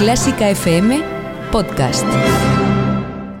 Clásica 0.00 0.48
FM 0.48 1.02
Podcast. 1.52 2.06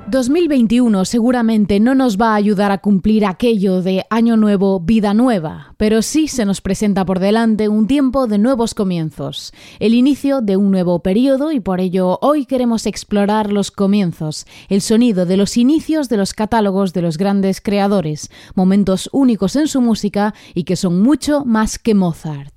2021 0.08 1.06
seguramente 1.06 1.80
no 1.80 1.94
nos 1.94 2.18
va 2.18 2.32
a 2.32 2.34
ayudar 2.34 2.70
a 2.70 2.82
cumplir 2.82 3.24
aquello 3.24 3.80
de 3.80 4.04
Año 4.10 4.36
Nuevo, 4.36 4.78
Vida 4.78 5.14
Nueva, 5.14 5.72
pero 5.78 6.02
sí 6.02 6.28
se 6.28 6.44
nos 6.44 6.60
presenta 6.60 7.06
por 7.06 7.18
delante 7.18 7.70
un 7.70 7.86
tiempo 7.86 8.26
de 8.26 8.36
nuevos 8.36 8.74
comienzos, 8.74 9.54
el 9.78 9.94
inicio 9.94 10.42
de 10.42 10.58
un 10.58 10.70
nuevo 10.70 10.98
periodo 10.98 11.50
y 11.50 11.60
por 11.60 11.80
ello 11.80 12.18
hoy 12.20 12.44
queremos 12.44 12.84
explorar 12.84 13.50
los 13.50 13.70
comienzos, 13.70 14.44
el 14.68 14.82
sonido 14.82 15.24
de 15.24 15.38
los 15.38 15.56
inicios 15.56 16.10
de 16.10 16.18
los 16.18 16.34
catálogos 16.34 16.92
de 16.92 17.00
los 17.00 17.16
grandes 17.16 17.62
creadores, 17.62 18.30
momentos 18.54 19.08
únicos 19.14 19.56
en 19.56 19.66
su 19.66 19.80
música 19.80 20.34
y 20.52 20.64
que 20.64 20.76
son 20.76 21.00
mucho 21.00 21.42
más 21.46 21.78
que 21.78 21.94
Mozart. 21.94 22.52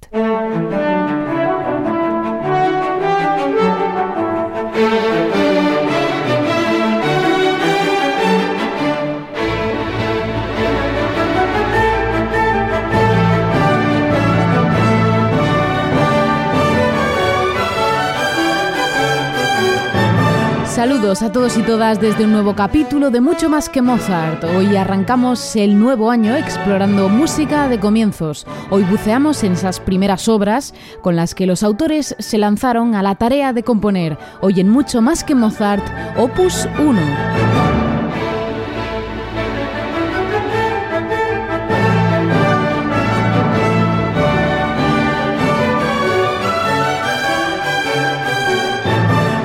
Saludos 20.83 21.21
a 21.21 21.31
todos 21.31 21.57
y 21.57 21.61
todas 21.61 22.01
desde 22.01 22.25
un 22.25 22.33
nuevo 22.33 22.57
capítulo 22.57 23.09
de 23.09 23.21
Mucho 23.21 23.49
más 23.49 23.69
que 23.69 23.81
Mozart. 23.81 24.43
Hoy 24.43 24.75
arrancamos 24.75 25.55
el 25.55 25.79
nuevo 25.79 26.11
año 26.11 26.35
explorando 26.35 27.07
música 27.07 27.69
de 27.69 27.79
comienzos. 27.79 28.45
Hoy 28.69 28.83
buceamos 28.83 29.45
en 29.45 29.53
esas 29.53 29.79
primeras 29.79 30.27
obras 30.27 30.73
con 31.01 31.15
las 31.15 31.35
que 31.35 31.45
los 31.45 31.63
autores 31.63 32.17
se 32.19 32.37
lanzaron 32.37 32.95
a 32.95 33.01
la 33.01 33.15
tarea 33.15 33.53
de 33.53 33.63
componer. 33.63 34.17
Hoy 34.41 34.59
en 34.59 34.67
Mucho 34.67 35.01
más 35.01 35.23
que 35.23 35.35
Mozart, 35.35 35.85
Opus 36.17 36.67
1. 36.77 37.92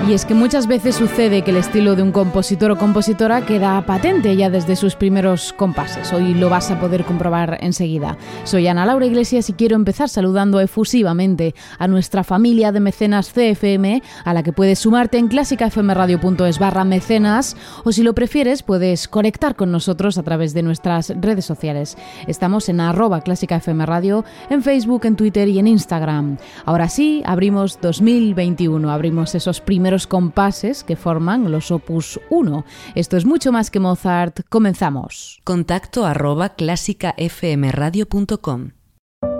Y 0.08 0.14
es 0.14 0.24
que 0.24 0.32
muchas 0.32 0.66
veces 0.66 0.96
sucede 0.96 1.42
que 1.42 1.50
el 1.50 1.58
estilo 1.58 1.94
de 1.94 2.02
un 2.02 2.12
compositor 2.12 2.70
o 2.70 2.78
compositora 2.78 3.44
queda 3.44 3.84
patente 3.84 4.34
ya 4.36 4.48
desde 4.48 4.74
sus 4.74 4.94
primeros 4.94 5.52
compases. 5.52 6.14
Hoy 6.14 6.32
lo 6.32 6.48
vas 6.48 6.70
a 6.70 6.80
poder 6.80 7.04
comprobar 7.04 7.58
enseguida. 7.60 8.16
Soy 8.44 8.68
Ana 8.68 8.86
Laura 8.86 9.04
Iglesias 9.04 9.50
y 9.50 9.52
quiero 9.52 9.76
empezar 9.76 10.08
saludando 10.08 10.60
efusivamente 10.60 11.54
a 11.78 11.88
nuestra 11.88 12.24
familia 12.24 12.72
de 12.72 12.80
mecenas 12.80 13.30
CFM, 13.34 14.02
a 14.24 14.32
la 14.32 14.42
que 14.42 14.54
puedes 14.54 14.78
sumarte 14.78 15.18
en 15.18 15.28
clásicafmradio.es 15.28 16.58
barra 16.58 16.84
mecenas, 16.84 17.54
o 17.84 17.92
si 17.92 18.02
lo 18.02 18.14
prefieres 18.14 18.62
puedes 18.62 19.08
conectar 19.08 19.56
con 19.56 19.70
nosotros 19.70 20.16
a 20.16 20.22
través 20.22 20.54
de 20.54 20.62
nuestras 20.62 21.12
redes 21.20 21.44
sociales. 21.44 21.98
Estamos 22.26 22.70
en 22.70 22.80
arroba 22.80 23.20
clásicafmradio, 23.20 24.24
en 24.48 24.62
Facebook, 24.62 25.04
en 25.04 25.16
Twitter 25.16 25.48
y 25.48 25.58
en 25.58 25.66
Instagram. 25.66 26.38
Ahora 26.64 26.88
sí, 26.88 27.22
abrimos 27.26 27.78
2021, 27.82 28.90
abrimos 28.90 29.34
esos 29.34 29.60
primeros 29.60 29.97
compases 30.06 30.84
que 30.84 30.96
forman 30.96 31.50
los 31.50 31.70
opus 31.70 32.20
1. 32.30 32.64
Esto 32.94 33.16
es 33.16 33.24
mucho 33.24 33.52
más 33.52 33.70
que 33.70 33.80
Mozart. 33.80 34.40
Comenzamos. 34.48 35.40
Contacto 35.44 36.06
arroba 36.06 36.50
clásicafmradio.com 36.50 38.70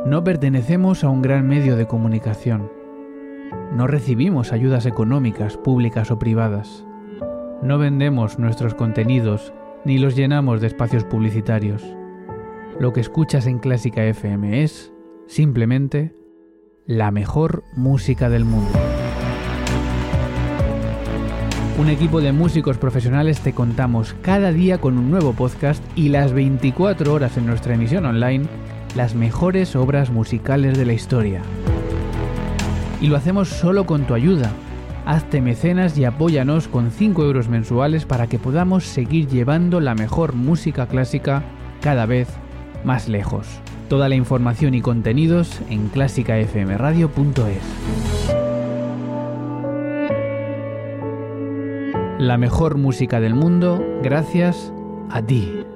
No 0.07 0.25
pertenecemos 0.25 1.05
a 1.05 1.09
un 1.09 1.23
gran 1.23 1.47
medio 1.47 1.77
de 1.77 1.87
comunicación. 1.87 2.71
No 3.73 3.87
recibimos 3.87 4.53
ayudas 4.53 4.87
económicas, 4.87 5.57
públicas 5.57 6.11
o 6.11 6.19
privadas. 6.19 6.85
No 7.63 7.79
vendemos 7.79 8.39
nuestros 8.39 8.75
contenidos 8.75 9.53
ni 9.85 9.99
los 9.99 10.17
llenamos 10.17 10.61
de 10.61 10.67
espacios 10.67 11.05
publicitarios. 11.05 11.83
Lo 12.79 12.93
que 12.93 13.01
escuchas 13.01 13.47
en 13.47 13.59
Clásica 13.59 14.05
FM 14.05 14.63
es, 14.63 14.93
simplemente, 15.27 16.15
la 16.87 17.11
mejor 17.11 17.65
música 17.75 18.31
del 18.31 18.45
mundo. 18.45 18.88
Un 21.79 21.89
equipo 21.91 22.21
de 22.21 22.33
músicos 22.33 22.77
profesionales 22.77 23.39
te 23.39 23.53
contamos 23.53 24.17
cada 24.21 24.51
día 24.51 24.79
con 24.79 24.99
un 24.99 25.13
nuevo 25.13 25.33
podcast 25.33 25.81
y 25.95 26.09
las 26.09 26.33
24 26.33 27.15
horas 27.15 27.37
en 27.37 27.47
nuestra 27.47 27.75
emisión 27.75 28.05
online 28.05 28.47
las 28.97 29.15
mejores 29.15 29.77
obras 29.77 30.11
musicales 30.11 30.77
de 30.77 30.85
la 30.85 30.95
historia. 30.95 31.41
Y 33.01 33.07
lo 33.07 33.17
hacemos 33.17 33.49
solo 33.49 33.87
con 33.87 34.09
tu 34.09 34.15
ayuda. 34.15 34.51
Hazte 35.07 35.41
mecenas 35.41 35.97
y 35.97 36.05
apóyanos 36.05 36.67
con 36.67 36.91
5 36.91 37.23
euros 37.23 37.49
mensuales 37.49 38.07
para 38.07 38.27
que 38.27 38.41
podamos 38.41 38.85
seguir 38.85 39.29
llevando 39.29 39.79
la 39.79 39.95
mejor 39.95 40.35
música 40.35 40.89
clásica 40.89 41.45
cada 41.81 42.07
vez 42.07 42.27
más 42.83 43.09
lejos. 43.09 43.47
Toda 43.89 44.09
la 44.09 44.17
información 44.17 44.75
y 44.75 44.81
contenidos 44.81 45.61
en 45.71 45.87
clásicafmradio.es. 45.91 48.08
la 52.19 52.37
mejor 52.37 52.79
música 52.79 53.21
del 53.21 53.35
mundo 53.35 53.81
gracias 54.03 54.73
a 55.09 55.23
ti. 55.23 55.68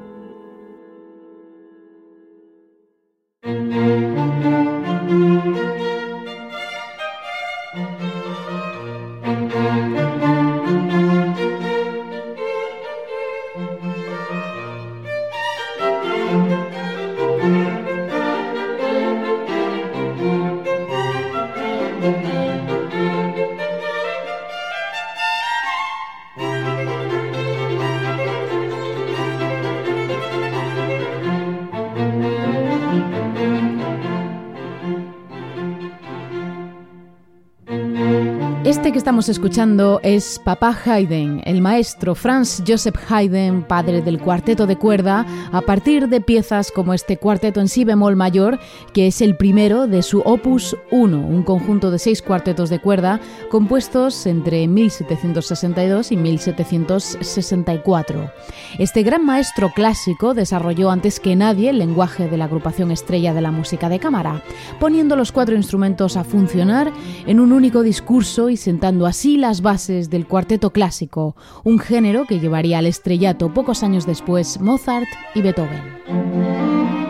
Estamos 39.02 39.28
escuchando 39.28 39.98
es 40.04 40.40
Papá 40.44 40.78
Haydn, 40.84 41.42
el 41.44 41.60
maestro 41.60 42.14
Franz 42.14 42.62
Joseph 42.64 42.94
Haydn, 43.10 43.64
padre 43.64 44.00
del 44.00 44.20
cuarteto 44.20 44.68
de 44.68 44.78
cuerda, 44.78 45.26
a 45.50 45.60
partir 45.62 46.08
de 46.08 46.20
piezas 46.20 46.70
como 46.70 46.94
este 46.94 47.16
cuarteto 47.16 47.58
en 47.58 47.66
si 47.66 47.84
bemol 47.84 48.14
mayor, 48.14 48.60
que 48.92 49.08
es 49.08 49.20
el 49.20 49.36
primero 49.36 49.88
de 49.88 50.04
su 50.04 50.20
Opus 50.20 50.76
1, 50.92 51.18
un 51.18 51.42
conjunto 51.42 51.90
de 51.90 51.98
seis 51.98 52.22
cuartetos 52.22 52.70
de 52.70 52.78
cuerda 52.78 53.19
compuestos 53.50 54.25
entre 54.25 54.69
1762 54.69 56.12
y 56.12 56.16
1764. 56.16 58.31
Este 58.78 59.02
gran 59.02 59.26
maestro 59.26 59.72
clásico 59.75 60.32
desarrolló 60.32 60.93
antes 60.93 61.19
que 61.19 61.34
nadie 61.34 61.70
el 61.70 61.78
lenguaje 61.78 62.28
de 62.28 62.37
la 62.37 62.44
agrupación 62.44 62.93
estrella 62.93 63.34
de 63.34 63.40
la 63.40 63.50
música 63.50 63.88
de 63.88 63.98
cámara, 63.98 64.44
poniendo 64.78 65.16
los 65.16 65.32
cuatro 65.32 65.56
instrumentos 65.56 66.16
a 66.16 66.22
funcionar 66.22 66.93
en 67.26 67.40
un 67.40 67.52
único 67.52 67.82
discurso 67.82 68.48
y 68.48 68.56
sentando 68.56 68.92
así 69.00 69.37
las 69.37 69.62
bases 69.62 70.11
del 70.11 70.27
cuarteto 70.27 70.71
clásico, 70.71 71.35
un 71.65 71.79
género 71.79 72.27
que 72.27 72.41
llevaría 72.41 72.79
al 72.79 72.87
estrellato 72.87 73.53
pocos 73.53 73.83
años 73.83 74.06
después 74.06 74.61
Mozart 74.61 75.09
y 75.35 75.43
Beethoven. 75.43 77.01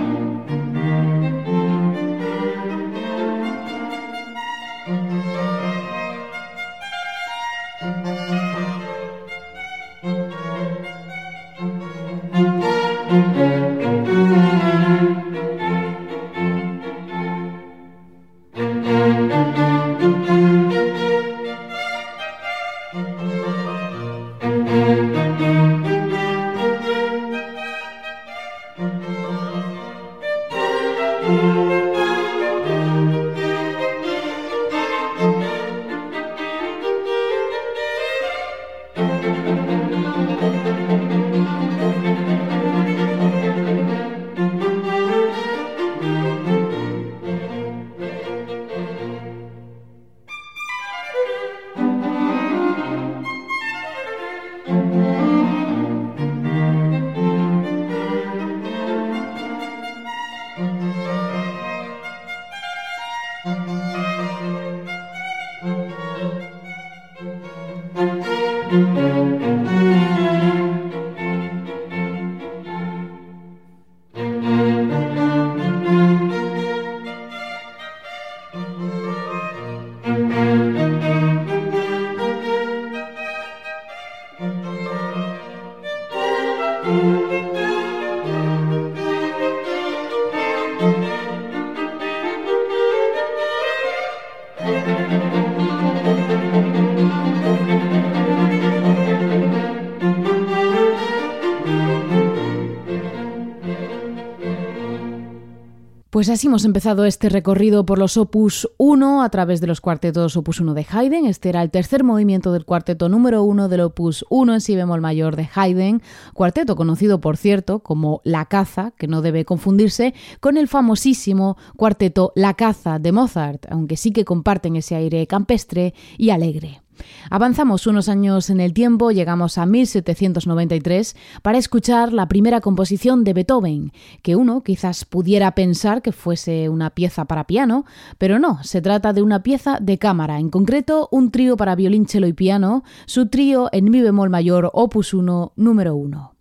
Pues 106.22 106.30
así 106.30 106.46
hemos 106.46 106.64
empezado 106.64 107.04
este 107.04 107.28
recorrido 107.28 107.84
por 107.84 107.98
los 107.98 108.16
Opus 108.16 108.70
1 108.76 109.24
a 109.24 109.30
través 109.30 109.60
de 109.60 109.66
los 109.66 109.80
cuartetos 109.80 110.36
Opus 110.36 110.60
1 110.60 110.72
de 110.72 110.86
Haydn. 110.88 111.26
Este 111.26 111.48
era 111.48 111.62
el 111.62 111.72
tercer 111.72 112.04
movimiento 112.04 112.52
del 112.52 112.64
cuarteto 112.64 113.08
número 113.08 113.42
1 113.42 113.68
del 113.68 113.80
Opus 113.80 114.24
1 114.30 114.54
en 114.54 114.60
si 114.60 114.76
bemol 114.76 115.00
mayor 115.00 115.34
de 115.34 115.48
Haydn, 115.52 116.00
cuarteto 116.32 116.76
conocido 116.76 117.20
por 117.20 117.36
cierto 117.36 117.80
como 117.80 118.20
La 118.22 118.44
Caza, 118.44 118.92
que 118.96 119.08
no 119.08 119.20
debe 119.20 119.44
confundirse 119.44 120.14
con 120.38 120.56
el 120.58 120.68
famosísimo 120.68 121.56
cuarteto 121.76 122.32
La 122.36 122.54
Caza 122.54 123.00
de 123.00 123.10
Mozart, 123.10 123.66
aunque 123.68 123.96
sí 123.96 124.12
que 124.12 124.24
comparten 124.24 124.76
ese 124.76 124.94
aire 124.94 125.26
campestre 125.26 125.92
y 126.18 126.30
alegre. 126.30 126.81
Avanzamos 127.30 127.86
unos 127.86 128.08
años 128.08 128.50
en 128.50 128.60
el 128.60 128.72
tiempo, 128.72 129.10
llegamos 129.10 129.58
a 129.58 129.66
1793 129.66 131.16
para 131.42 131.58
escuchar 131.58 132.12
la 132.12 132.28
primera 132.28 132.60
composición 132.60 133.24
de 133.24 133.32
Beethoven, 133.32 133.92
que 134.22 134.36
uno 134.36 134.62
quizás 134.62 135.04
pudiera 135.04 135.52
pensar 135.54 136.02
que 136.02 136.12
fuese 136.12 136.68
una 136.68 136.90
pieza 136.90 137.24
para 137.24 137.46
piano, 137.46 137.84
pero 138.18 138.38
no, 138.38 138.62
se 138.62 138.82
trata 138.82 139.12
de 139.12 139.22
una 139.22 139.42
pieza 139.42 139.78
de 139.80 139.98
cámara, 139.98 140.38
en 140.38 140.50
concreto 140.50 141.08
un 141.10 141.30
trío 141.30 141.56
para 141.56 141.74
violín, 141.74 142.06
cello 142.06 142.26
y 142.26 142.32
piano, 142.32 142.84
su 143.06 143.26
trío 143.26 143.68
en 143.72 143.90
mi 143.90 144.00
bemol 144.00 144.30
mayor 144.30 144.70
opus 144.72 145.14
1 145.14 145.52
número 145.56 145.94
1. 145.94 146.31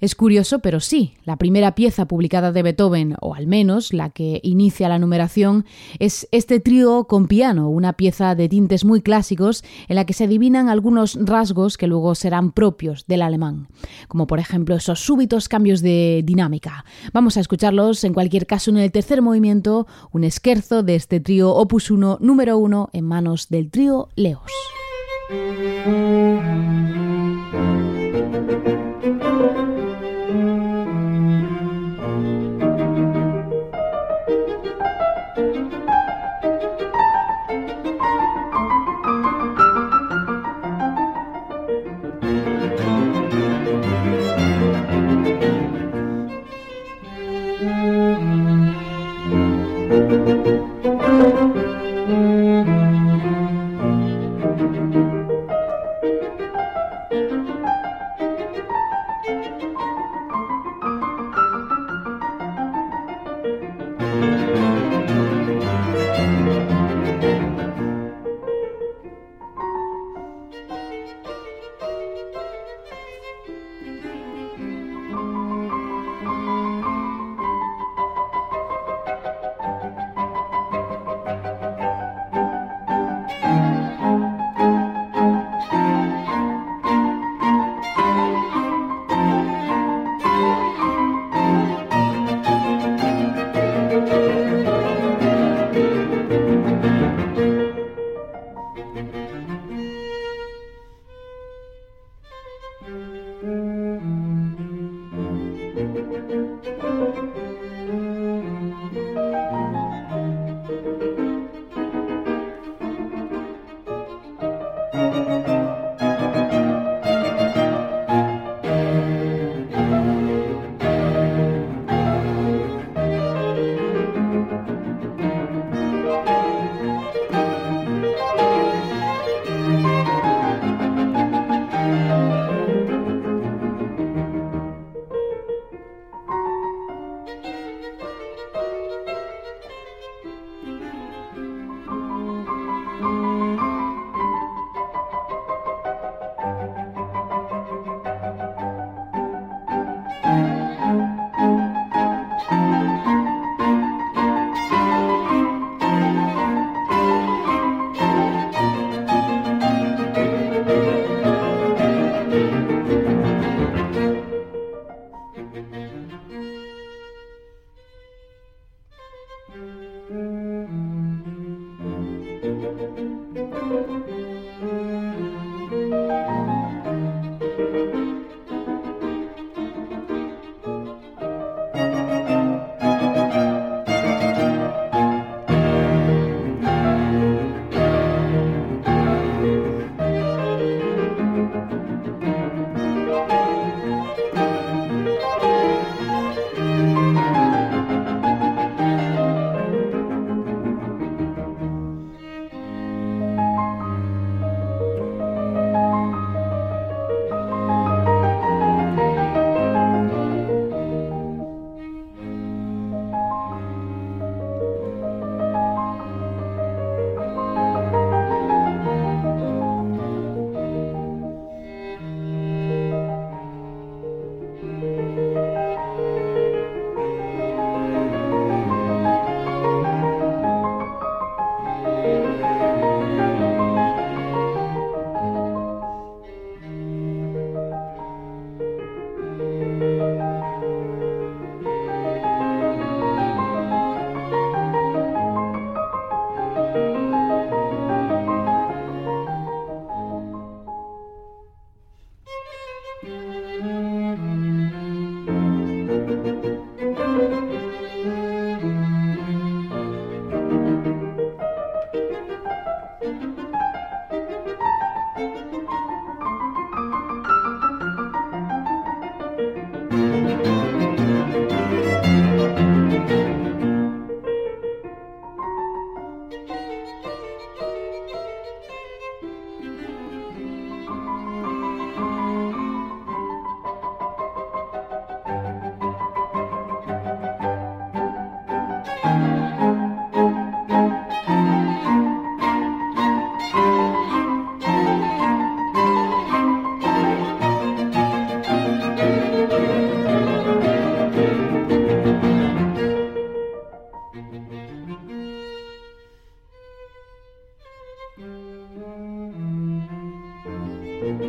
Es 0.00 0.14
curioso, 0.14 0.60
pero 0.60 0.78
sí, 0.78 1.14
la 1.24 1.36
primera 1.36 1.74
pieza 1.74 2.06
publicada 2.06 2.52
de 2.52 2.62
Beethoven, 2.62 3.16
o 3.20 3.34
al 3.34 3.48
menos 3.48 3.92
la 3.92 4.10
que 4.10 4.40
inicia 4.44 4.88
la 4.88 5.00
numeración, 5.00 5.64
es 5.98 6.28
este 6.30 6.60
trío 6.60 7.04
con 7.04 7.26
piano, 7.26 7.68
una 7.68 7.94
pieza 7.94 8.36
de 8.36 8.48
tintes 8.48 8.84
muy 8.84 9.00
clásicos 9.00 9.64
en 9.88 9.96
la 9.96 10.06
que 10.06 10.12
se 10.12 10.24
adivinan 10.24 10.68
algunos 10.68 11.18
rasgos 11.20 11.76
que 11.76 11.88
luego 11.88 12.14
serán 12.14 12.52
propios 12.52 13.06
del 13.08 13.22
alemán, 13.22 13.66
como 14.06 14.28
por 14.28 14.38
ejemplo 14.38 14.76
esos 14.76 15.00
súbitos 15.00 15.48
cambios 15.48 15.82
de 15.82 16.22
dinámica. 16.24 16.84
Vamos 17.12 17.36
a 17.36 17.40
escucharlos 17.40 18.04
en 18.04 18.14
cualquier 18.14 18.46
caso 18.46 18.70
en 18.70 18.78
el 18.78 18.92
tercer 18.92 19.20
movimiento, 19.20 19.88
un 20.12 20.22
esquerzo 20.22 20.84
de 20.84 20.94
este 20.94 21.18
trío 21.18 21.52
opus 21.54 21.90
1 21.90 22.18
número 22.20 22.56
1 22.58 22.90
en 22.92 23.04
manos 23.04 23.48
del 23.48 23.70
trío 23.70 24.10
Leos. 24.14 24.52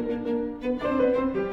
Música 0.10 1.49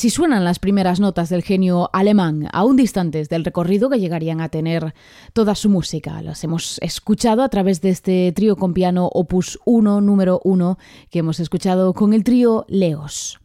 Así 0.00 0.08
suenan 0.08 0.44
las 0.44 0.58
primeras 0.58 0.98
notas 0.98 1.28
del 1.28 1.42
genio 1.42 1.90
alemán, 1.92 2.48
aún 2.54 2.74
distantes 2.74 3.28
del 3.28 3.44
recorrido 3.44 3.90
que 3.90 4.00
llegarían 4.00 4.40
a 4.40 4.48
tener 4.48 4.94
toda 5.34 5.54
su 5.54 5.68
música. 5.68 6.22
Las 6.22 6.42
hemos 6.42 6.78
escuchado 6.78 7.42
a 7.42 7.50
través 7.50 7.82
de 7.82 7.90
este 7.90 8.32
trío 8.32 8.56
con 8.56 8.72
piano 8.72 9.10
Opus 9.12 9.58
1, 9.66 10.00
número 10.00 10.40
1, 10.42 10.78
que 11.10 11.18
hemos 11.18 11.38
escuchado 11.38 11.92
con 11.92 12.14
el 12.14 12.24
trío 12.24 12.64
Leos. 12.66 13.40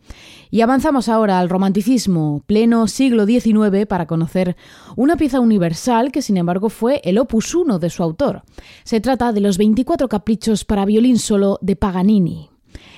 Y 0.50 0.62
avanzamos 0.62 1.10
ahora 1.10 1.40
al 1.40 1.50
romanticismo, 1.50 2.42
pleno 2.46 2.88
siglo 2.88 3.26
XIX, 3.26 3.86
para 3.86 4.08
conocer 4.08 4.56
una 4.96 5.18
pieza 5.18 5.42
universal 5.42 6.14
que 6.14 6.22
sin 6.22 6.38
embargo 6.38 6.70
fue 6.70 7.02
el 7.04 7.18
opus 7.18 7.54
1 7.54 7.80
de 7.80 7.90
su 7.90 8.02
autor. 8.02 8.44
Se 8.86 9.02
trata 9.02 9.34
de 9.34 9.42
los 9.42 9.58
24 9.58 10.08
caprichos 10.08 10.64
para 10.64 10.86
violín 10.86 11.20
solo 11.20 11.60
de 11.62 11.76
Paganini. 11.76 12.55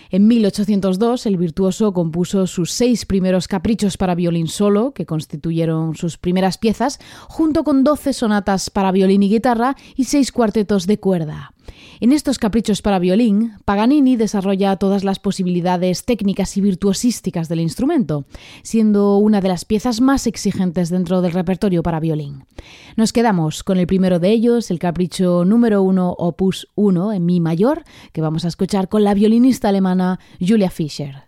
En 0.10 0.28
1802, 0.28 1.26
el 1.26 1.38
virtuoso 1.38 1.94
compuso 1.94 2.48
sus 2.48 2.72
seis 2.72 3.06
primeros 3.06 3.48
caprichos 3.48 3.98
para 3.98 4.16
violín 4.16 4.48
solo, 4.48 4.94
que 4.94 5.06
constituyeron 5.06 5.96
sus 5.96 6.18
primeras 6.18 6.58
piezas, 6.58 7.00
junto 7.28 7.64
con 7.64 7.84
doce 7.84 8.14
sonatas 8.14 8.70
para 8.70 8.92
violín 8.92 9.24
y 9.24 9.30
guitarra 9.30 9.76
y 9.96 10.06
seis 10.06 10.32
cuartetos 10.32 10.88
de 10.88 11.00
cuerda. 11.00 11.54
En 12.00 12.12
estos 12.12 12.38
caprichos 12.38 12.82
para 12.82 13.00
violín, 13.00 13.54
Paganini 13.66 14.16
desarrolla 14.16 14.76
todas 14.76 15.04
las 15.04 15.20
posibilidades 15.20 16.06
técnicas 16.06 16.56
y 16.58 16.62
virtuosísticas 16.62 17.50
del 17.50 17.60
instrumento, 17.60 18.26
siendo 18.64 19.18
una 19.18 19.42
de 19.42 19.50
las 19.50 19.66
piezas 19.66 20.02
más 20.02 20.28
exigentes 20.28 20.90
dentro 20.90 21.22
del 21.22 21.32
repertorio 21.32 21.84
para 21.84 22.00
violín. 22.00 22.46
Nos 22.96 23.14
quedamos 23.14 23.64
con 23.64 23.78
el 23.78 23.88
primero 23.88 24.20
de 24.20 24.30
ellos, 24.30 24.72
el 24.72 24.80
capricho 24.80 25.46
número 25.46 25.82
1 25.84 26.16
opus 26.18 26.68
1 26.76 27.14
en 27.14 27.26
mi 27.26 27.40
mayor, 27.40 27.84
que 28.12 28.22
vamos 28.22 28.46
a 28.46 28.50
escuchar 28.50 28.90
con 28.90 29.04
la 29.04 29.14
violinista 29.14 29.70
alemana 29.70 30.20
Julia 30.40 30.70
Fischer. 30.70 31.24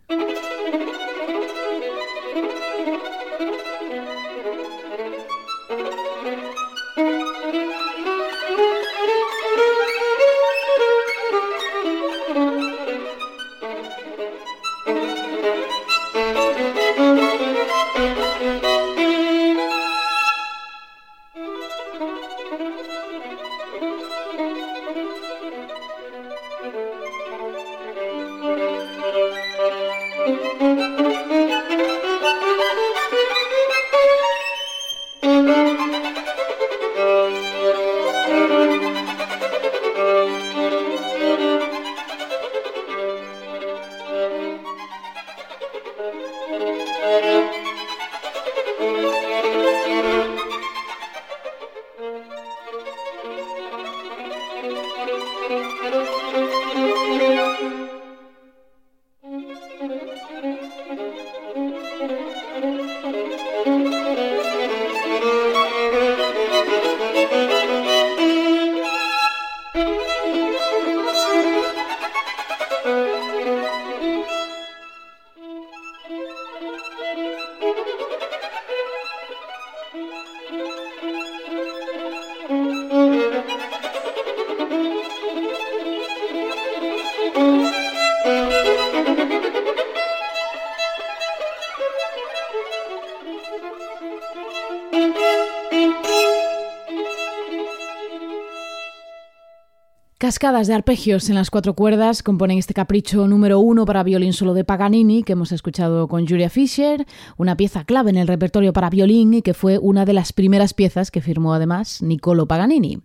Cascadas 100.30 100.68
de 100.68 100.76
arpegios 100.76 101.28
en 101.30 101.34
las 101.34 101.50
cuatro 101.50 101.74
cuerdas 101.74 102.22
componen 102.22 102.60
este 102.60 102.76
capricho 102.76 103.28
número 103.28 103.60
uno 103.60 103.84
para 103.88 104.04
violín 104.04 104.32
solo 104.32 104.54
de 104.54 104.64
Paganini 104.64 105.24
que 105.24 105.34
hemos 105.34 105.52
escuchado 105.52 106.08
con 106.08 106.28
Julia 106.28 106.52
Fischer, 106.52 107.08
una 107.38 107.58
pieza 107.58 107.84
clave 107.84 108.12
en 108.12 108.18
el 108.18 108.28
repertorio 108.28 108.72
para 108.72 108.92
violín 108.92 109.34
y 109.34 109.42
que 109.42 109.56
fue 109.56 109.80
una 109.80 110.06
de 110.06 110.14
las 110.14 110.32
primeras 110.32 110.76
piezas 110.76 111.10
que 111.10 111.22
firmó 111.22 111.56
además 111.56 112.04
Niccolo 112.04 112.48
Paganini. 112.48 113.00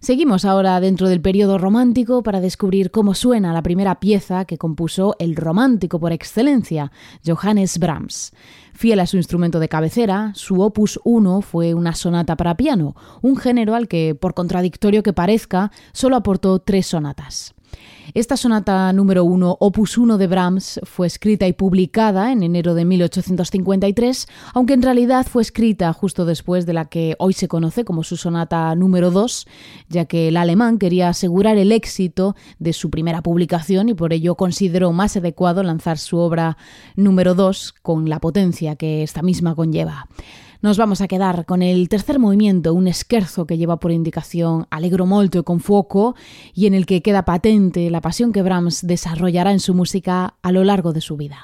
Seguimos 0.00 0.46
ahora 0.46 0.80
dentro 0.80 1.10
del 1.10 1.20
periodo 1.20 1.58
romántico 1.58 2.22
para 2.22 2.40
descubrir 2.40 2.90
cómo 2.90 3.14
suena 3.14 3.52
la 3.52 3.62
primera 3.62 4.00
pieza 4.00 4.46
que 4.46 4.56
compuso 4.56 5.14
el 5.18 5.36
romántico 5.36 6.00
por 6.00 6.12
excelencia, 6.12 6.90
Johannes 7.24 7.78
Brahms. 7.78 8.32
Fiel 8.72 9.00
a 9.00 9.06
su 9.06 9.16
instrumento 9.16 9.60
de 9.60 9.68
cabecera, 9.68 10.32
su 10.34 10.60
opus 10.60 10.98
1 11.04 11.42
fue 11.42 11.74
una 11.74 11.94
sonata 11.94 12.36
para 12.36 12.56
piano, 12.56 12.96
un 13.20 13.36
género 13.36 13.74
al 13.74 13.86
que, 13.86 14.14
por 14.14 14.34
contradictorio 14.34 15.02
que 15.02 15.12
parezca, 15.12 15.70
solo 15.92 16.16
aportó 16.16 16.58
tres 16.58 16.86
sonatas. 16.86 17.54
Esta 18.14 18.36
sonata 18.36 18.92
número 18.92 19.24
1, 19.24 19.56
opus 19.58 19.96
1 19.96 20.18
de 20.18 20.26
Brahms, 20.26 20.80
fue 20.82 21.06
escrita 21.06 21.46
y 21.46 21.54
publicada 21.54 22.30
en 22.30 22.42
enero 22.42 22.74
de 22.74 22.84
1853, 22.84 24.26
aunque 24.52 24.74
en 24.74 24.82
realidad 24.82 25.26
fue 25.26 25.40
escrita 25.40 25.92
justo 25.94 26.26
después 26.26 26.66
de 26.66 26.74
la 26.74 26.86
que 26.86 27.16
hoy 27.18 27.32
se 27.32 27.48
conoce 27.48 27.86
como 27.86 28.02
su 28.02 28.18
sonata 28.18 28.74
número 28.74 29.10
2, 29.10 29.46
ya 29.88 30.04
que 30.04 30.28
el 30.28 30.36
alemán 30.36 30.78
quería 30.78 31.08
asegurar 31.08 31.56
el 31.56 31.72
éxito 31.72 32.36
de 32.58 32.74
su 32.74 32.90
primera 32.90 33.22
publicación 33.22 33.88
y 33.88 33.94
por 33.94 34.12
ello 34.12 34.34
consideró 34.34 34.92
más 34.92 35.16
adecuado 35.16 35.62
lanzar 35.62 35.96
su 35.96 36.18
obra 36.18 36.58
número 36.96 37.34
2 37.34 37.72
con 37.80 38.10
la 38.10 38.20
potencia 38.20 38.76
que 38.76 39.02
esta 39.02 39.22
misma 39.22 39.54
conlleva. 39.54 40.06
Nos 40.62 40.78
vamos 40.78 41.00
a 41.00 41.08
quedar 41.08 41.44
con 41.44 41.60
el 41.60 41.88
tercer 41.88 42.20
movimiento, 42.20 42.72
un 42.72 42.86
esquerzo 42.86 43.48
que 43.48 43.58
lleva 43.58 43.80
por 43.80 43.90
indicación 43.90 44.68
Alegro 44.70 45.06
molto 45.06 45.42
con 45.42 45.58
fuoco 45.58 46.14
y 46.54 46.66
en 46.66 46.74
el 46.74 46.86
que 46.86 47.02
queda 47.02 47.24
patente 47.24 47.90
la 47.90 48.00
pasión 48.00 48.32
que 48.32 48.42
Brahms 48.42 48.86
desarrollará 48.86 49.50
en 49.50 49.58
su 49.58 49.74
música 49.74 50.36
a 50.40 50.52
lo 50.52 50.62
largo 50.62 50.92
de 50.92 51.00
su 51.00 51.16
vida. 51.16 51.42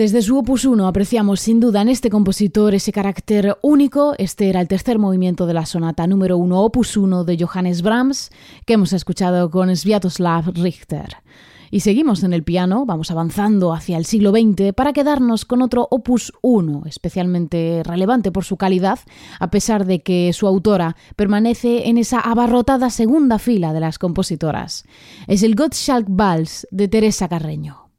Desde 0.00 0.22
su 0.22 0.38
opus 0.38 0.64
1 0.64 0.86
apreciamos 0.86 1.40
sin 1.40 1.60
duda 1.60 1.82
en 1.82 1.90
este 1.90 2.08
compositor 2.08 2.74
ese 2.74 2.90
carácter 2.90 3.58
único. 3.60 4.14
Este 4.16 4.48
era 4.48 4.62
el 4.62 4.66
tercer 4.66 4.98
movimiento 4.98 5.44
de 5.44 5.52
la 5.52 5.66
sonata 5.66 6.06
número 6.06 6.38
1, 6.38 6.58
opus 6.58 6.96
1 6.96 7.24
de 7.24 7.36
Johannes 7.38 7.82
Brahms, 7.82 8.30
que 8.64 8.72
hemos 8.72 8.94
escuchado 8.94 9.50
con 9.50 9.68
Sviatoslav 9.76 10.54
Richter. 10.54 11.18
Y 11.70 11.80
seguimos 11.80 12.22
en 12.22 12.32
el 12.32 12.44
piano, 12.44 12.86
vamos 12.86 13.10
avanzando 13.10 13.74
hacia 13.74 13.98
el 13.98 14.06
siglo 14.06 14.30
XX 14.30 14.72
para 14.74 14.94
quedarnos 14.94 15.44
con 15.44 15.60
otro 15.60 15.86
opus 15.90 16.32
1, 16.40 16.84
especialmente 16.86 17.82
relevante 17.84 18.32
por 18.32 18.46
su 18.46 18.56
calidad, 18.56 19.00
a 19.38 19.50
pesar 19.50 19.84
de 19.84 20.02
que 20.02 20.32
su 20.32 20.46
autora 20.46 20.96
permanece 21.14 21.90
en 21.90 21.98
esa 21.98 22.20
abarrotada 22.20 22.88
segunda 22.88 23.38
fila 23.38 23.74
de 23.74 23.80
las 23.80 23.98
compositoras. 23.98 24.86
Es 25.26 25.42
el 25.42 25.56
Gottschalk 25.56 26.06
Vals 26.08 26.66
de 26.70 26.88
Teresa 26.88 27.28
Carreño. 27.28 27.89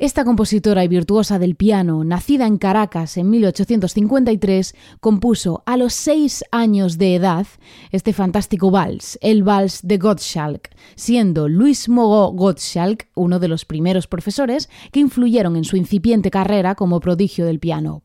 Esta 0.00 0.24
compositora 0.24 0.84
y 0.84 0.88
virtuosa 0.88 1.40
del 1.40 1.56
piano, 1.56 2.04
nacida 2.04 2.46
en 2.46 2.56
Caracas 2.56 3.16
en 3.16 3.30
1853, 3.30 4.76
compuso 5.00 5.64
a 5.66 5.76
los 5.76 5.92
seis 5.92 6.44
años 6.52 6.98
de 6.98 7.16
edad 7.16 7.48
este 7.90 8.12
fantástico 8.12 8.70
vals, 8.70 9.18
el 9.22 9.42
vals 9.42 9.80
de 9.82 9.98
Gottschalk, 9.98 10.70
siendo 10.94 11.48
Luis 11.48 11.88
Mogo 11.88 12.30
Gottschalk 12.30 13.08
uno 13.16 13.40
de 13.40 13.48
los 13.48 13.64
primeros 13.64 14.06
profesores 14.06 14.70
que 14.92 15.00
influyeron 15.00 15.56
en 15.56 15.64
su 15.64 15.76
incipiente 15.76 16.30
carrera 16.30 16.76
como 16.76 17.00
prodigio 17.00 17.44
del 17.44 17.58
piano. 17.58 18.00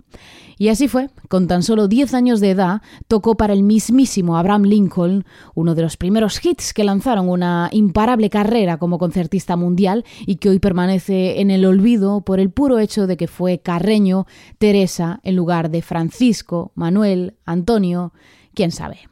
Y 0.63 0.69
así 0.69 0.87
fue, 0.87 1.09
con 1.27 1.47
tan 1.47 1.61
solo 1.61 1.89
10 1.89 2.13
años 2.13 2.39
de 2.39 2.51
edad, 2.51 2.81
tocó 3.09 3.35
para 3.35 3.51
el 3.51 3.63
mismísimo 3.63 4.37
Abraham 4.37 4.63
Lincoln, 4.63 5.25
uno 5.55 5.75
de 5.75 5.81
los 5.81 5.97
primeros 5.97 6.39
hits 6.45 6.73
que 6.73 6.85
lanzaron 6.85 7.27
una 7.27 7.67
imparable 7.73 8.29
carrera 8.29 8.77
como 8.77 8.97
concertista 8.97 9.57
mundial 9.57 10.05
y 10.25 10.37
que 10.37 10.47
hoy 10.47 10.59
permanece 10.59 11.41
en 11.41 11.51
el 11.51 11.65
olvido 11.65 12.21
por 12.21 12.39
el 12.39 12.49
puro 12.49 12.79
hecho 12.79 13.07
de 13.07 13.17
que 13.17 13.27
fue 13.27 13.59
Carreño 13.59 14.25
Teresa 14.57 15.19
en 15.23 15.35
lugar 15.35 15.69
de 15.69 15.81
Francisco, 15.81 16.71
Manuel, 16.75 17.35
Antonio, 17.43 18.13
quién 18.53 18.71
sabe. 18.71 19.09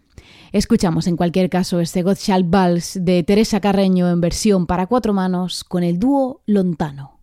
Escuchamos 0.53 1.05
en 1.05 1.17
cualquier 1.17 1.49
caso 1.49 1.81
este 1.81 2.01
Gottschalk 2.01 2.49
Vals 2.49 2.97
de 3.01 3.23
Teresa 3.23 3.59
Carreño 3.59 4.09
en 4.09 4.21
versión 4.21 4.67
para 4.67 4.87
cuatro 4.87 5.11
manos 5.11 5.65
con 5.65 5.83
el 5.83 5.99
dúo 5.99 6.43
Lontano. 6.45 7.19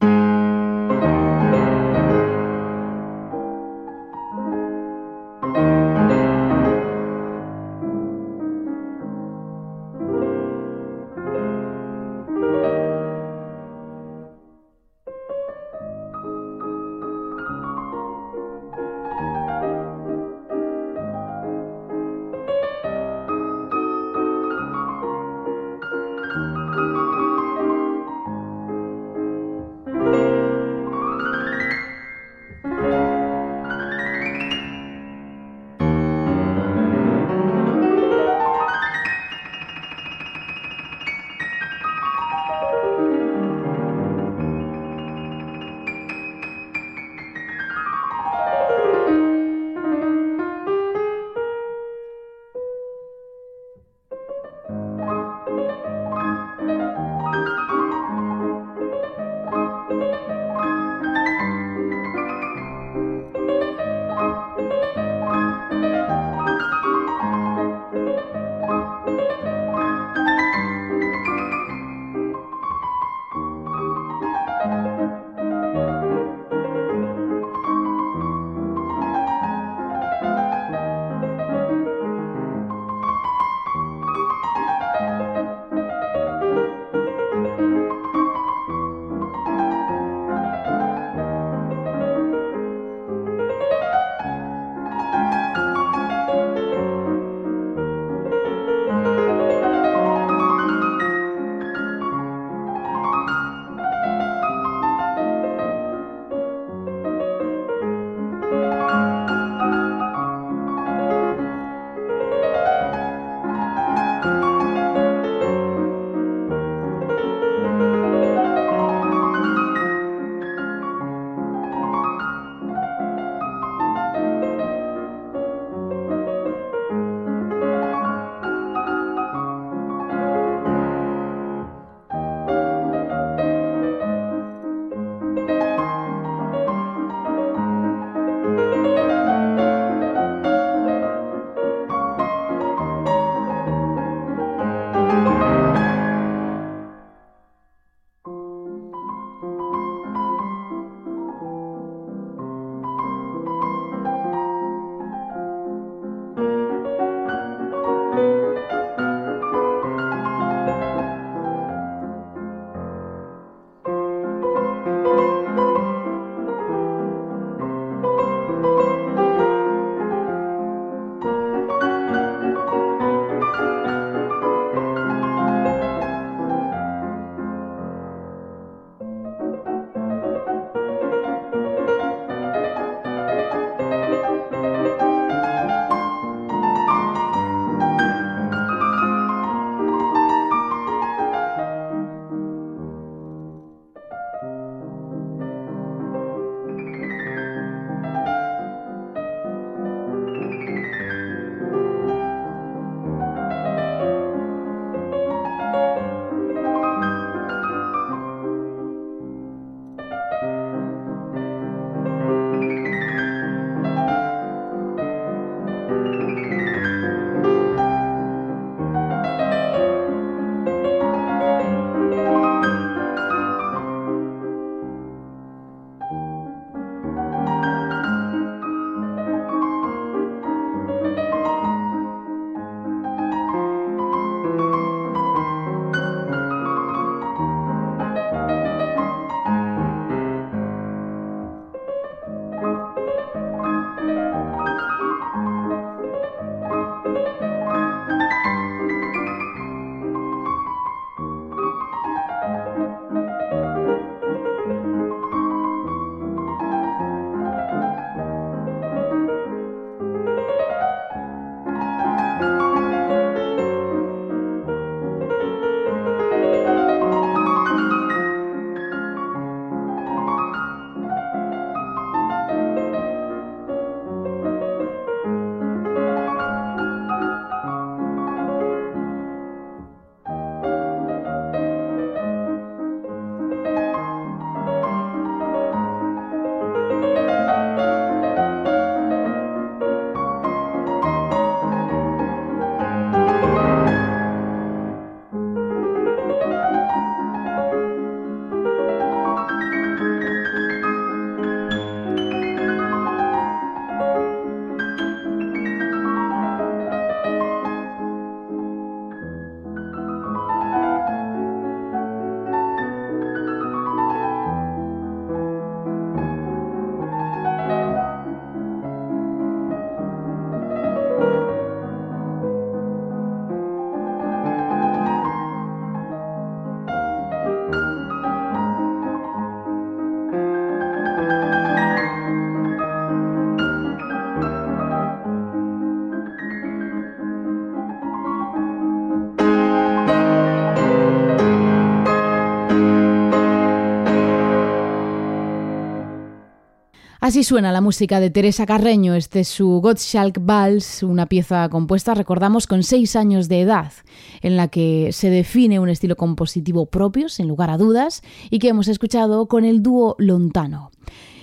Así 347.28 347.44
suena 347.44 347.72
la 347.72 347.82
música 347.82 348.20
de 348.20 348.30
Teresa 348.30 348.64
Carreño, 348.64 349.14
este 349.14 349.40
es 349.40 349.48
su 349.48 349.82
Gottschalk 349.82 350.38
Vals, 350.40 351.02
una 351.02 351.26
pieza 351.26 351.68
compuesta, 351.68 352.14
recordamos, 352.14 352.66
con 352.66 352.82
seis 352.82 353.16
años 353.16 353.50
de 353.50 353.60
edad, 353.60 353.92
en 354.40 354.56
la 354.56 354.68
que 354.68 355.10
se 355.12 355.28
define 355.28 355.78
un 355.78 355.90
estilo 355.90 356.16
compositivo 356.16 356.86
propio, 356.86 357.28
sin 357.28 357.46
lugar 357.46 357.68
a 357.68 357.76
dudas, 357.76 358.22
y 358.48 358.60
que 358.60 358.68
hemos 358.68 358.88
escuchado 358.88 359.46
con 359.46 359.66
el 359.66 359.82
dúo 359.82 360.16
Lontano. 360.18 360.90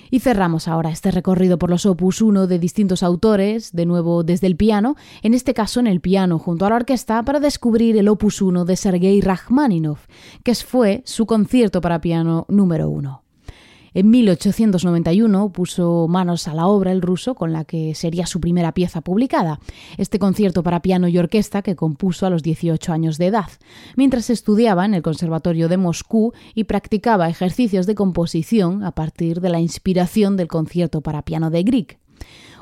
Y 0.09 0.21
cerramos 0.21 0.67
ahora 0.67 0.89
este 0.89 1.11
recorrido 1.11 1.59
por 1.59 1.69
los 1.69 1.85
opus 1.85 2.19
1 2.19 2.47
de 2.47 2.57
distintos 2.57 3.03
autores, 3.03 3.71
de 3.71 3.85
nuevo 3.85 4.23
desde 4.23 4.47
el 4.47 4.55
piano, 4.55 4.95
en 5.21 5.35
este 5.35 5.53
caso 5.53 5.79
en 5.79 5.85
el 5.85 6.01
piano 6.01 6.39
junto 6.39 6.65
a 6.65 6.71
la 6.71 6.77
orquesta, 6.77 7.21
para 7.21 7.39
descubrir 7.39 7.95
el 7.95 8.07
opus 8.07 8.41
1 8.41 8.65
de 8.65 8.75
Sergei 8.75 9.21
Rachmaninoff, 9.21 10.07
que 10.43 10.55
fue 10.55 11.03
su 11.05 11.27
concierto 11.27 11.79
para 11.79 12.01
piano 12.01 12.47
número 12.49 12.89
1. 12.89 13.24
En 13.95 14.09
1891 14.09 15.53
puso 15.53 16.07
manos 16.09 16.49
a 16.49 16.53
la 16.53 16.67
obra 16.67 16.91
el 16.91 17.01
ruso 17.01 17.33
con 17.33 17.53
la 17.53 17.63
que 17.63 17.95
sería 17.95 18.25
su 18.25 18.41
primera 18.41 18.73
pieza 18.73 18.99
publicada, 18.99 19.61
este 19.97 20.19
concierto 20.19 20.63
para 20.63 20.81
piano 20.81 21.07
y 21.07 21.17
orquesta 21.17 21.61
que 21.61 21.77
compuso 21.77 22.25
a 22.25 22.29
los 22.29 22.43
18 22.43 22.91
años 22.91 23.17
de 23.17 23.27
edad, 23.27 23.47
mientras 23.95 24.29
estudiaba 24.29 24.83
en 24.83 24.95
el 24.95 25.01
Conservatorio 25.01 25.69
de 25.69 25.77
Moscú 25.77 26.33
y 26.53 26.65
practicaba 26.65 27.29
ejercicios 27.29 27.85
de 27.85 27.95
composición 27.95 28.83
a 28.83 28.91
partir 28.91 29.39
de 29.39 29.47
la 29.47 29.61
inspiración 29.61 30.35
del 30.35 30.49
concierto 30.49 30.99
para 30.99 31.21
piano 31.21 31.49
de 31.49 31.63
Grieg. 31.63 32.04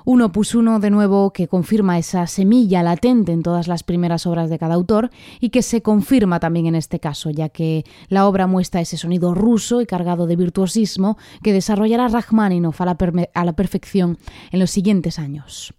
Un 0.05 0.21
opus 0.21 0.55
uno 0.55 0.79
de 0.79 0.89
nuevo 0.89 1.31
que 1.31 1.47
confirma 1.47 1.97
esa 1.97 2.27
semilla 2.27 2.83
latente 2.83 3.31
en 3.31 3.41
todas 3.41 3.67
las 3.67 3.83
primeras 3.83 4.25
obras 4.25 4.49
de 4.49 4.59
cada 4.59 4.75
autor 4.75 5.11
y 5.39 5.49
que 5.49 5.61
se 5.61 5.81
confirma 5.81 6.39
también 6.39 6.65
en 6.65 6.75
este 6.75 6.99
caso, 6.99 7.29
ya 7.29 7.49
que 7.49 7.85
la 8.09 8.27
obra 8.27 8.47
muestra 8.47 8.81
ese 8.81 8.97
sonido 8.97 9.33
ruso 9.33 9.81
y 9.81 9.85
cargado 9.85 10.27
de 10.27 10.35
virtuosismo 10.35 11.17
que 11.41 11.53
desarrollará 11.53 12.07
Rachmaninoff 12.07 12.81
a 12.81 12.85
la, 12.85 12.97
a 13.33 13.45
la 13.45 13.53
perfección 13.53 14.17
en 14.51 14.59
los 14.59 14.71
siguientes 14.71 15.19
años 15.19 15.73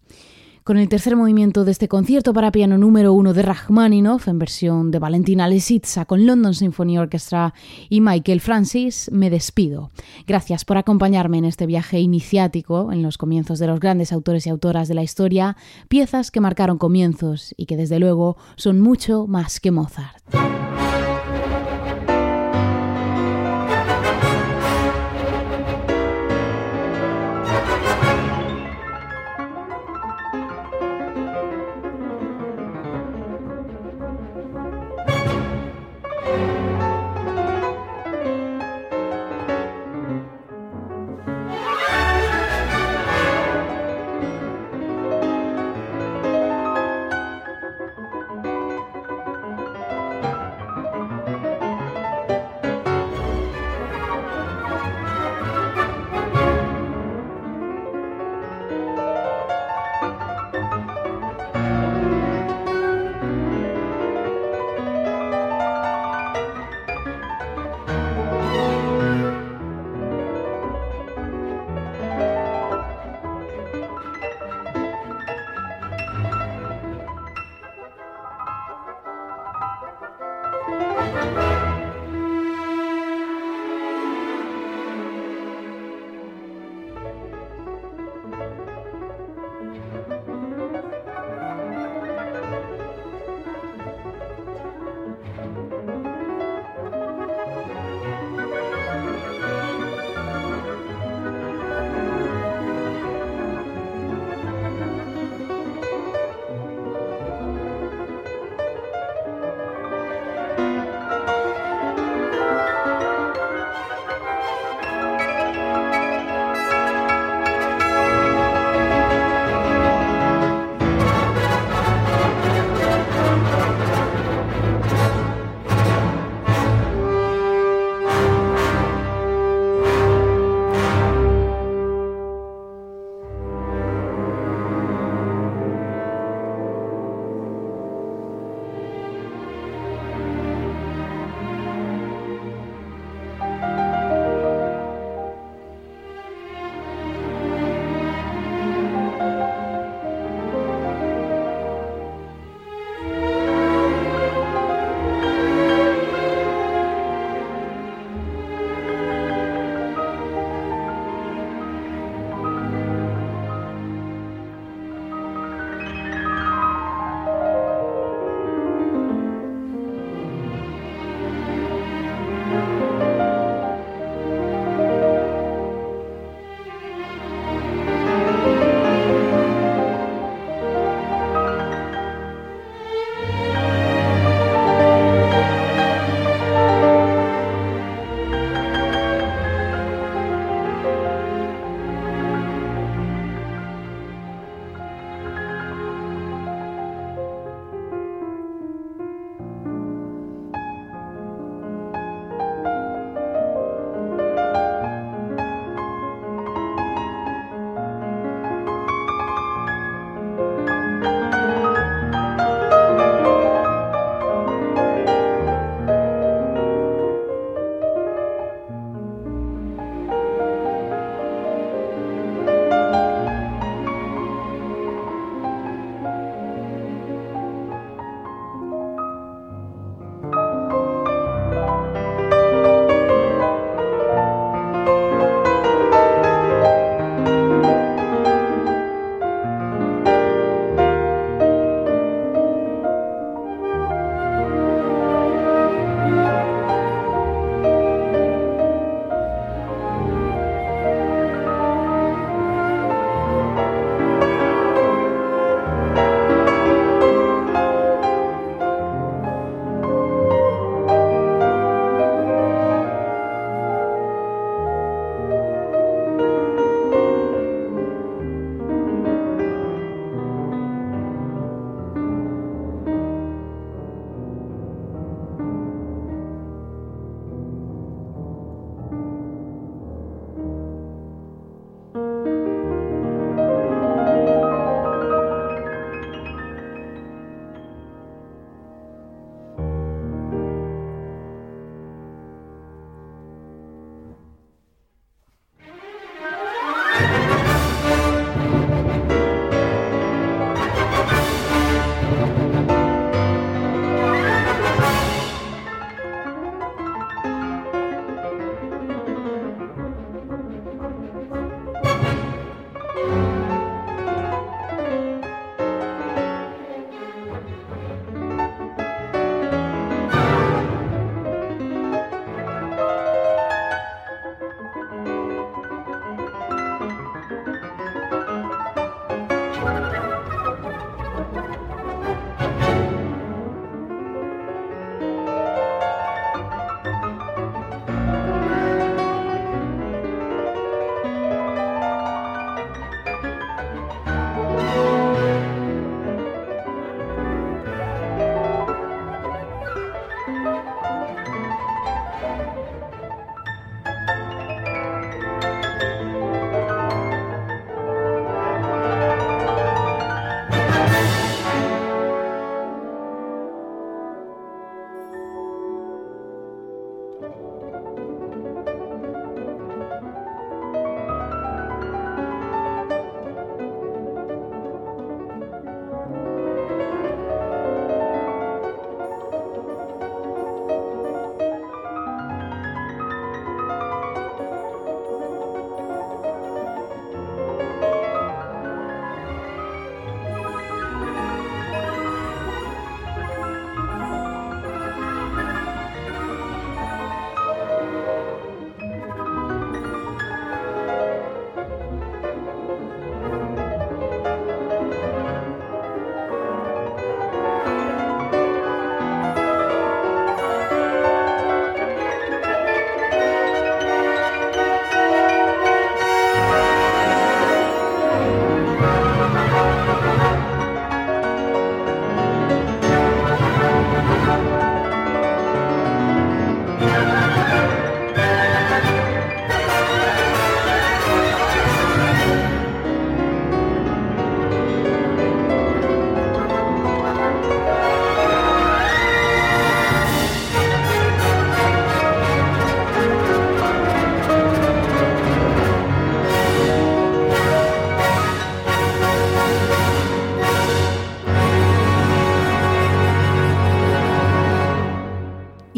con 0.64 0.78
el 0.78 0.88
tercer 0.88 1.14
movimiento 1.14 1.66
de 1.66 1.72
este 1.72 1.88
concierto 1.88 2.32
para 2.32 2.50
piano 2.50 2.78
número 2.78 3.12
uno 3.12 3.34
de 3.34 3.42
Rachmaninoff 3.42 4.28
en 4.28 4.38
versión 4.38 4.90
de 4.90 4.98
Valentina 4.98 5.46
Lesitsa 5.46 6.06
con 6.06 6.26
London 6.26 6.54
Symphony 6.54 6.98
Orchestra 6.98 7.52
y 7.90 8.00
Michael 8.00 8.40
Francis, 8.40 9.10
me 9.12 9.28
despido. 9.28 9.90
Gracias 10.26 10.64
por 10.64 10.78
acompañarme 10.78 11.36
en 11.36 11.44
este 11.44 11.66
viaje 11.66 12.00
iniciático 12.00 12.92
en 12.92 13.02
los 13.02 13.18
comienzos 13.18 13.58
de 13.58 13.66
los 13.66 13.78
grandes 13.78 14.10
autores 14.10 14.46
y 14.46 14.50
autoras 14.50 14.88
de 14.88 14.94
la 14.94 15.02
historia, 15.02 15.58
piezas 15.88 16.30
que 16.30 16.40
marcaron 16.40 16.78
comienzos 16.78 17.54
y 17.58 17.66
que 17.66 17.76
desde 17.76 17.98
luego 17.98 18.38
son 18.56 18.80
mucho 18.80 19.26
más 19.26 19.60
que 19.60 19.70
Mozart. 19.70 20.24